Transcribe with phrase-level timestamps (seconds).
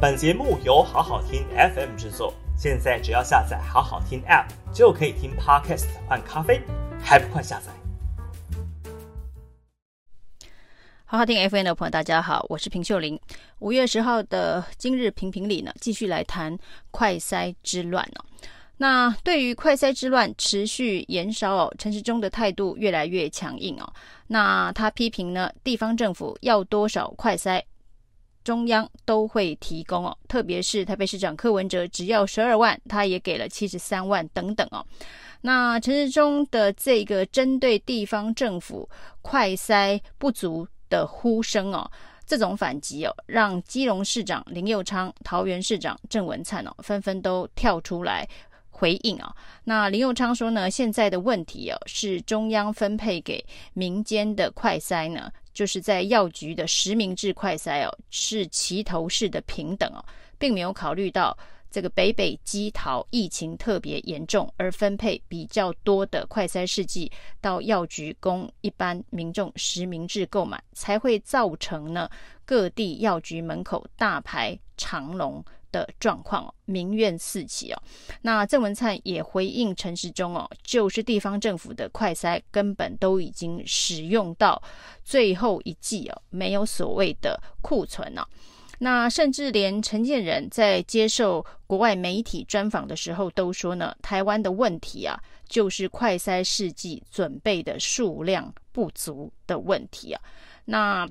[0.00, 6.62] 本节目由好好听 FM 制作，现在只要下载好好听 App 就可以听 Podcast 换咖啡，
[7.02, 7.72] 还不快下载？
[11.04, 13.18] 好好听 FM 的朋友，大家好，我是平秀玲。
[13.58, 16.56] 五月十号的今日评评理呢，继续来谈
[16.92, 18.24] 快筛之乱哦。
[18.76, 23.92] 那对于快筛之乱持续延烧哦，陈时中的态度越来越强硬哦。
[24.28, 27.60] 那他批评呢，地方政府要多少快筛，
[28.48, 30.16] 中央都会提供哦。
[30.26, 34.82] 特别是台北市长柯文哲只要十二万，他也给了七十三万等等哦。
[35.42, 38.88] 那陈时中的这个针对地方政府
[39.20, 40.66] 快筛不足。
[40.90, 41.90] 的呼声哦，
[42.26, 48.26] 这种反击哦，让基隆市长林佑昌、桃园市长郑文灿哦，纷纷都跳出来
[48.70, 49.36] 回应啊、哦。
[49.64, 59.98] 那林佑昌说呢，现在的问题哦，是中央分配给民间的快筛呢，就是在药局的实名制快筛哦，是齐头式的平等哦，
[60.38, 61.36] 并没有考虑到。
[61.70, 67.10] 这个北北基桃疫情特别严重，而分配比较多的快筛试剂
[67.40, 72.08] 到药局供一般民众实名制购买，才会造成呢
[72.46, 77.82] 各地药局门口大排长龙的状况，民怨四起哦。
[78.22, 84.62] 那郑文灿也回应陈时中哦，就是地方政府的快筛根本都已经使用到
[85.04, 88.22] 最后一剂哦，没有所谓的库存哦。
[88.80, 100.22] 那甚至连陈建仁在接受国外媒体专访的时候都说呢，台湾的问题啊，就是快筛试剂准备的数量不足的问题啊。
[100.64, 101.08] 那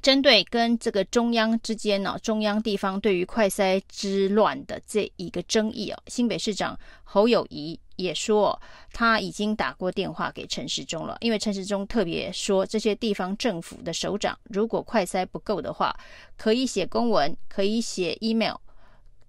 [0.00, 7.78] 针对跟这个中央之间呢，中央地方对于快筛之乱的这一个争议啊，新北市长侯友谊。
[7.98, 8.56] 也说
[8.92, 15.92] 他已经打过电话给陈时中了，因为陈时中特别说，这些地方政府的首长如果快筛不够的话，
[16.36, 18.54] 可以写公文，可以写 email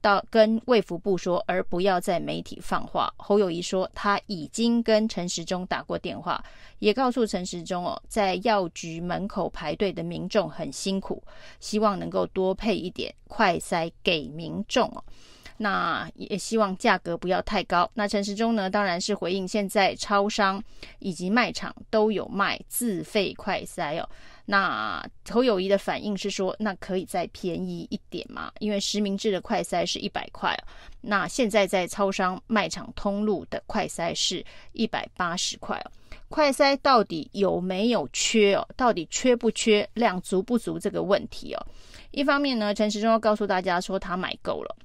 [0.02, 3.14] 到跟卫福部说，而不要在媒体放话。
[3.18, 6.44] 侯友宜说他已经跟陈时中打过电话，
[6.80, 11.24] 也告诉陈时中哦，在药局门口排队的民众很辛苦，
[11.60, 15.04] 希望能够多配一点快筛给民众哦。
[15.62, 17.90] 那也希望价格不要太高。
[17.94, 20.64] 那陈时中呢，当然是回应，现在超商
[21.00, 24.08] 以及卖场都有卖自费快筛哦。
[24.52, 28.52] 那侯友宜的反应是说，那可以再便宜一点嘛？
[28.58, 30.58] 因为实名制的快筛是一百块，
[31.02, 35.92] 那现在在超商卖场通路的快筛是一百八十块哦。
[36.30, 38.68] 快筛到底有没有缺哦？
[38.76, 39.88] 到底缺不缺？
[39.94, 41.68] 量足不足这个问题哦？
[42.10, 44.76] 一方面呢，陈时中告诉大家说他买够了。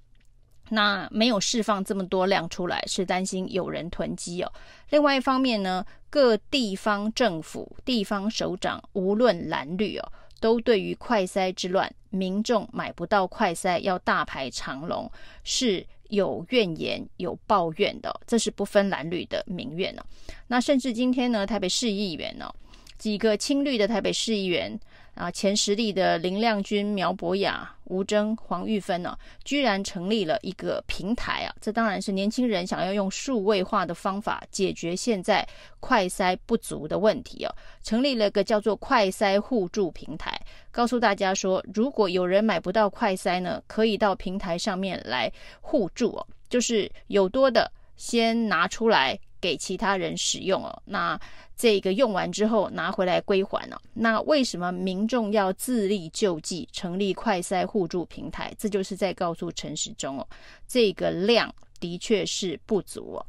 [0.70, 4.52] 那没有释放这么多量出来，是担心有人囤积哦。
[4.90, 15.10] 另外一方面呢，各地方政府、地方首长无论蓝绿哦，都对于快筛之乱，民众买不到快筛要大排长龙，
[15.42, 18.14] 是有怨言、有抱怨的。
[18.28, 20.02] 这是不分蓝绿的民怨哦。
[20.46, 22.48] 那甚至今天呢，台北市议员呢，
[22.96, 24.78] 几个青绿的台北市议员。
[25.16, 31.54] 啊，前时力的林亮君、苗博雅、吴征、黄玉芬呢、啊，居然成立了一个平台啊！
[31.60, 35.46] 这当然是年轻人想要用数位化的方法解决现在
[35.80, 37.82] 快筛不足的问题哦、啊。
[37.82, 40.38] 成立了个叫做“快筛互助平台”，
[40.72, 45.30] 告诉大家说，如果有人买不到快筛呢，可以到平台上面来
[45.60, 49.18] 互助哦、就是有多的先拿出来。
[49.44, 51.20] 给其他人使用哦，那
[51.54, 53.78] 这个用完之后拿回来归还了。
[53.92, 58.54] 那为什么民众要自力救济，成立快筛互助平台？
[58.56, 60.26] 这就是在告诉陈时中哦，
[60.66, 63.26] 这个量的确是不足哦。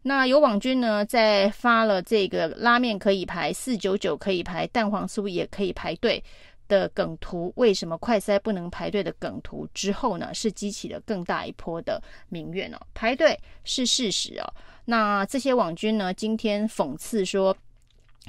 [0.00, 6.24] 那有网军呢，在发了这个拉面可以排四九九可以排蛋黄酥也可以排队
[6.68, 12.78] 的梗图，为什么快筛不能排队的梗图之后呢，是激起了更大一波的民怨哦。
[12.94, 14.50] 排队是事实哦。
[14.90, 17.56] 那这些网军呢，今天讽刺说，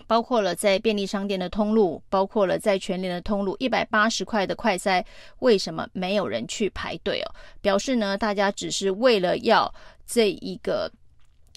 [0.06, 5.04] 包括了在便利商店的通路，包括了在全联的通路，一百八十块的快塞，
[5.40, 7.34] 为什么没有人去排队哦？
[7.62, 9.74] 表示呢，大家只是为了要
[10.06, 10.88] 这一个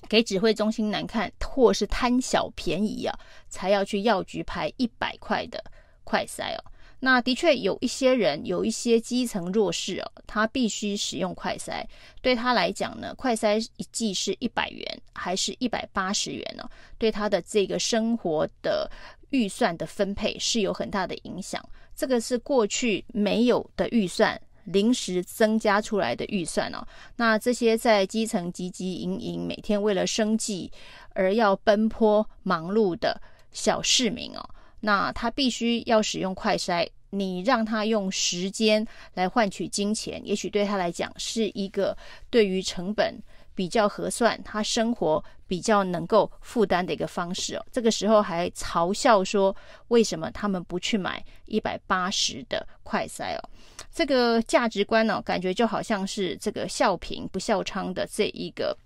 [0.08, 3.14] 给指挥中心难看，或是贪小便宜啊，
[3.50, 5.62] 才要去药局排一百块的
[6.02, 6.64] 快塞哦。
[7.04, 11.84] 那的确有一些人，有一些基层弱势哦，他必须使用快筛。
[12.22, 16.66] 对他来讲呢，快筛一剂是一百元，还是一百八十元呢？
[16.96, 18.90] 对他的这个生活的
[19.28, 21.62] 预算的分配是有很大的影响。
[21.94, 26.82] 这个是过去没有的预算，临时增加出来的预算哦。
[27.16, 30.72] 那这些在基层汲汲营营，每天为了生计
[31.10, 33.20] 而要奔波忙碌的
[33.52, 34.40] 小市民哦。
[34.84, 41.96] 那他必须要使用快筛，你让他用时间来换取金钱，也许对他来讲是一个
[42.28, 43.18] 对于成本
[43.54, 47.64] 比较合算，他生活比较能够负担的一个方式哦。
[47.72, 49.56] 这个时候还嘲笑说，
[49.88, 53.40] 为什么他们不去买一百八十的快筛哦？
[53.90, 58.76] 这个价值观呢、哦，感觉就好像是这个笑贫不笑娼的这一个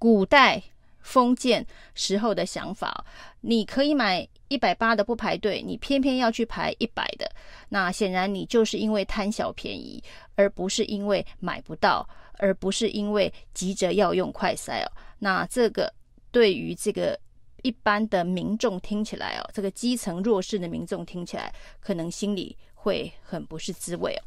[0.00, 0.60] 古代
[1.04, 1.64] 封建
[1.94, 3.04] 时候的想法。
[3.42, 7.30] 你可以买一百八的不排队，你偏偏要去排一百的，
[7.68, 10.02] 那显然你就是因为贪小便宜，
[10.34, 12.08] 而不是因为买不到，
[12.38, 14.88] 而不是因为急着要用快塞哦。
[15.18, 15.92] 那这个
[16.32, 17.18] 对于这个
[17.62, 24.22] 一般的民众听起来哦，这个基层弱势的民众听起来，可能心里会很不是滋味哦。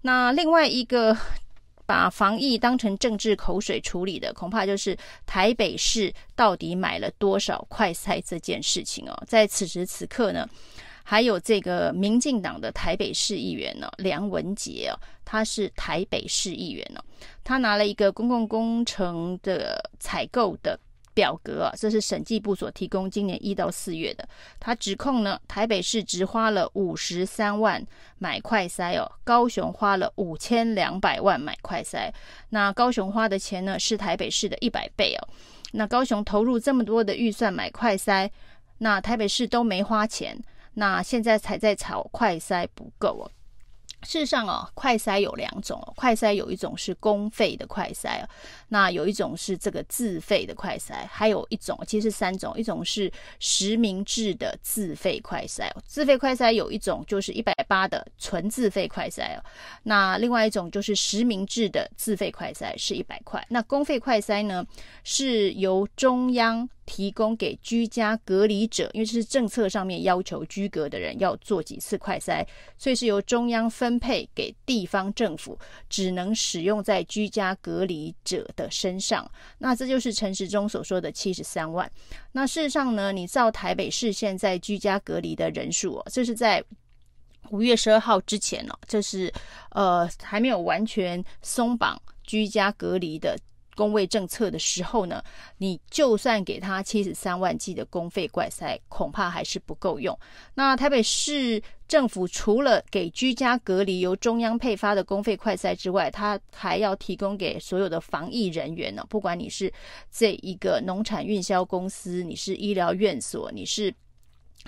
[0.00, 1.16] 那另外一个
[1.92, 4.96] 把防疫当成政治口水处理的，恐怕就是
[5.26, 9.24] 台北市到底买了多少快筛这件事情哦。
[9.26, 10.48] 在此时此刻呢，
[11.04, 17.04] 还有这个民进党的台北市议员呢，梁文杰哦，他是台北市议员哦，
[17.44, 20.80] 他拿了一个公共工程的采购的。
[21.14, 24.28] 表格啊，这是审计部所提供，今年一到四月的。
[24.58, 27.84] 他指控呢，台北市只花了五十三万
[28.18, 32.10] 买快筛哦，高雄花了五千两百万买快筛。
[32.50, 35.28] 那高雄花的钱呢，是台北市的一百倍哦。
[35.72, 38.30] 那高雄投入这么多的预算买快筛，
[38.78, 40.38] 那台北市都没花钱，
[40.74, 43.30] 那现在才在吵快筛不够哦。
[44.02, 48.28] 事实上哦，快筛有两种哦，快筛有一种是公费的快筛哦，
[48.68, 59.44] 那有一种是这个自费的快筛，还有一种其实是三种，一种是实名制的自费快筛哦，自费快筛有一种就是一百八的纯自费快筛哦，
[59.84, 64.64] 那另外一种就是实名制的自费快筛是一百块，那公费快筛呢
[65.04, 66.68] 是由中央。
[66.84, 72.46] 提供给居家隔离者，因为这是政策上面要求居隔的人要做几次快筛，
[72.76, 75.58] 所以是由中央分配给地方政府，
[75.88, 79.30] 只能使用在居家隔离者的身上。
[79.58, 81.90] 那这就是陈时中所说的七十三万。
[82.32, 86.62] 那事实上呢，你照台北市现在居家隔离的人数哦，这是在
[87.50, 89.32] 五月十二号之前哦，这是
[89.70, 93.38] 呃还没有完全松绑居家隔离的。
[93.74, 95.22] 公卫政策的时候呢，
[95.58, 100.18] 你就算给他七十三万剂的公费快筛，恐怕还是不够用。
[100.54, 109.72] 那台北市政府除了给居家隔离由中央配发的公费快筛之外，他还要提供给所有的防疫人员呢，不管你是
[110.10, 113.94] 这一个农产运销公司，你是医疗院所，你是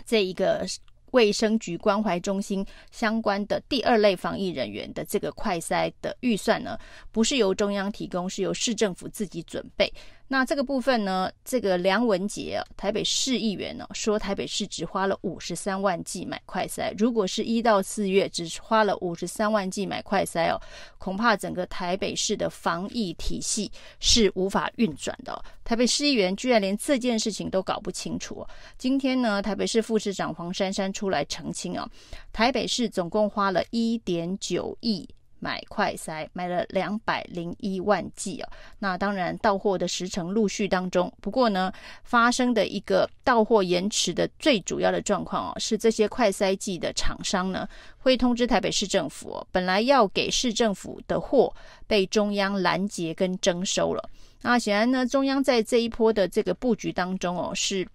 [0.06, 0.66] 这一个。
[1.14, 6.76] 卫生局关怀中心相关的第二类防疫人员的这个快筛的预算呢，
[7.12, 9.90] 不是由中央提供，是由市政府自己准备。
[10.26, 16.94] 那这个部分呢，这个梁文杰啊，台北市议员呢，说台北市只花了五十三万剂买快筛。
[16.96, 20.58] 如果是一到四月只花了五十三万剂买快筛哦，
[20.98, 25.44] 恐怕整个台北市的防疫体系是无法运转的。
[25.62, 28.44] 台北市议员居然连这件事情都搞不清楚。
[28.78, 31.86] 今天呢，台北市副市长黄珊珊出来澄清啊，
[32.32, 35.06] 台北市总共花了一点九亿。
[35.44, 38.48] 买快筛买了两百零一万剂哦，
[38.78, 41.70] 那当然到货的时程陆续当中，不过呢，
[42.02, 47.68] 发生的一个到货延迟的最主要的状况哦，是这些快筛剂的厂商呢
[47.98, 51.54] 会通知台北市政府哦，本来要给市政府的货
[51.86, 54.02] 被中央拦截跟征收了，
[54.40, 57.86] 那显然呢，中央在这一波的这个布局当中哦是。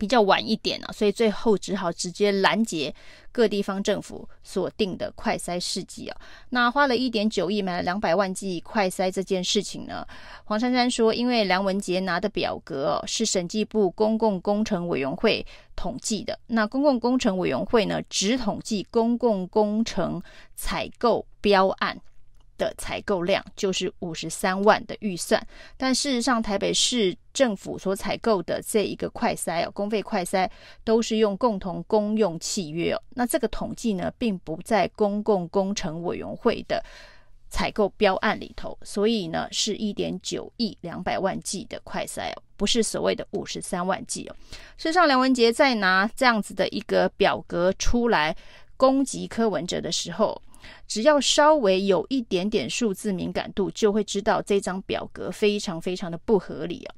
[0.00, 2.94] 比较晚一点啊，所以最后只好直接拦截
[3.30, 6.16] 各地方政府所定的快筛试剂啊。
[6.48, 10.06] 那花了一点九亿买了两百万剂快筛这件事情呢，
[10.44, 20.22] 黄珊珊说，因为梁文杰拿的表格，是审计部公共工程委员会统计的，那公共工程委员会呢，只统计公共工程
[20.56, 22.00] 采购标案。
[22.60, 25.44] 的采购量就是五十三万的预算，
[25.78, 30.46] 但事实上台北市政府所采购的这一个快筛哦，公费快筛
[30.84, 36.84] 都是用共同公用契约哦，那这个统计呢，并不在公共工程委员会的
[37.48, 44.36] 采购标案里头，所以呢是一点九亿两百万剂的快筛哦，不是所谓的五十三万剂哦。
[44.76, 48.36] 事实上，梁文杰在拿这样子的一个表格出来
[48.76, 50.40] 攻击柯文哲的时候。
[50.86, 56.94] 只要稍微有一点点数字敏感度，就会知道这张表格非常非常的不合理啊。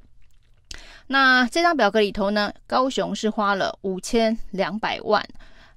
[1.08, 5.22] 那这张表格里头呢，高雄是花了五千两百万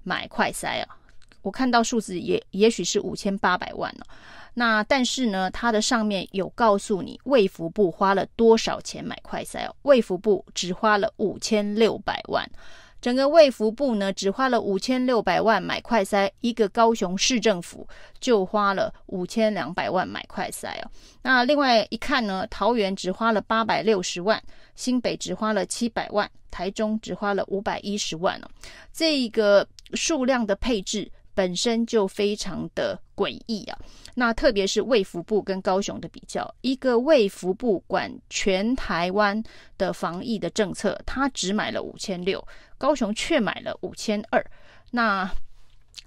[0.04, 0.98] 买快筛啊，
[1.42, 4.06] 我看到数字也也许是五千八百万呢。
[4.54, 12.50] 那但是呢，它的上面有告诉你卫福部花了多少钱买快筛哦，卫福部只花了五千六百万。
[13.06, 17.88] 整个卫福部呢，只花了五千六百万买快筛，一个高雄市政府
[18.20, 20.90] 就花了五千两百万买快筛哦。
[21.22, 24.42] 那另外一看呢，桃园只花了八百六十万，
[24.76, 28.50] 新北只花了七百万，台中只花了五百一十万哦。
[28.92, 33.78] 这个数量的配置本身就非常的诡异啊。
[34.18, 39.44] 那特别是卫福部跟高雄的比较，一个卫福部管全台湾
[39.78, 42.44] 的防疫的政策，他只买了五千六，
[42.78, 44.44] 高雄却买了五千二。
[44.90, 45.30] 那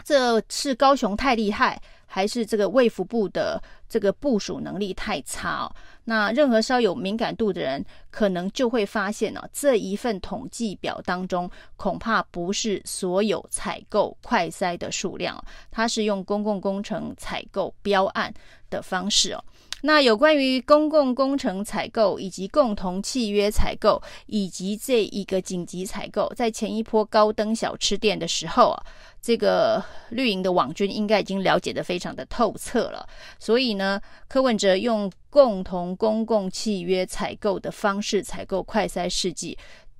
[0.02, 5.72] 这是高雄太厉害，还是这个卫福部的这个部署能力太差哦？
[6.04, 18.32] 那任何稍有敏感度的人，可能就会发现呢，这一份统计表当中，恐怕不是所有采购快筛的数量，它是用公共工程采购标案
[18.70, 19.44] 的方式哦。
[19.82, 28.82] 那有关于公共工程采购以及共同契约采购以及这一个紧急采购，在前一波高登小吃店的时候啊，
[29.22, 33.08] 这个绿营的网军应该已经了解得非常的透彻了。
[33.38, 39.56] 所以呢，柯文哲用共同公共契约采购的方式采购快筛试剂，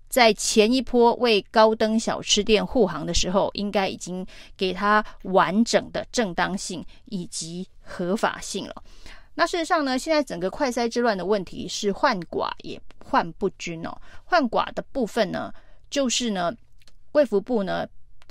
[0.08, 8.82] 在前一波为高登小吃店护航的时候，应该已经给他完整的正当性以及合法性了。
[9.38, 13.96] 那事实上呢，现在整个快筛之乱的问题是换寡也换不均哦。
[14.24, 15.54] 换寡的部分呢，
[15.88, 16.52] 就是呢，
[17.12, 17.86] 卫福部呢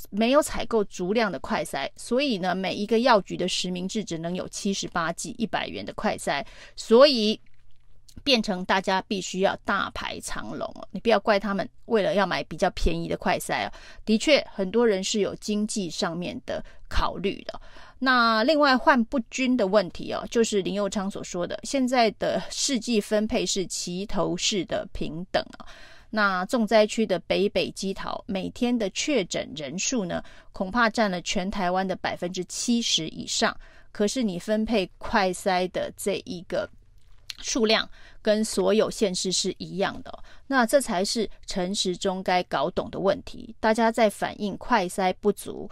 [0.10, 6.46] 没有采购足量的快筛，所以呢，每一个药局的实名制只能有七十八剂一百元的快筛，
[6.76, 7.40] 所以
[8.22, 10.86] 变成大家必须要大排长龙哦。
[10.92, 13.74] 你不要怪他们为了要买比较便宜的快筛啊，
[14.04, 17.62] 的确很多人是有经济上面的考虑的。
[18.00, 25.66] 那另外患不均的问题哦，就是林佑昌所说的，现在的试剂分配是齐头式的平等啊。
[26.10, 30.24] 那重灾区的北北基桃每天的确诊人数呢，
[30.54, 33.56] 恐怕占了全台湾的百分之七十以上。
[33.92, 36.70] 可是你分配快筛的这一个
[37.39, 37.89] 数量，
[38.22, 40.24] 跟所有县市是一样的。
[40.46, 43.56] 那这才是陈时中该搞懂的问题。
[43.60, 45.68] 大家在反映快筛不足。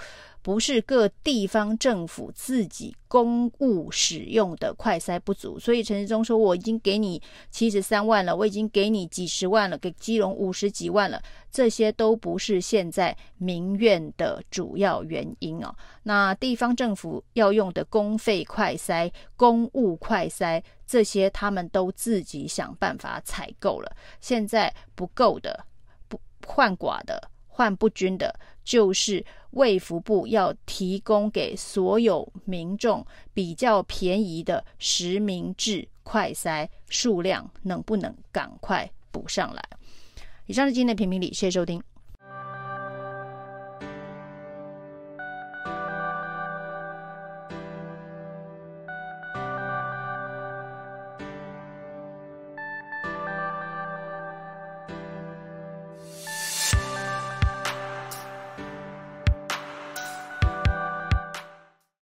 [0.45, 15.75] 不是各地方政府自己公务使用的快筛不足，所以陈时中说，我已经给你七十三万了，我已经给你几十万了，给基隆五十几万了，这些都不是现在民怨的主要原因哦。
[16.03, 25.65] 那地方政府要用的公费快筛、公务快筛，这些他们都自己想办法采购了，现在不够的、
[26.07, 27.31] 不换寡的。
[27.57, 29.25] 换不均的，就是
[29.55, 39.61] 卫福部要提供给所有民众比较便宜的实名制快筛数量，能不能赶快补上来？
[40.45, 41.81] 以上是今天的评评理，谢谢收听。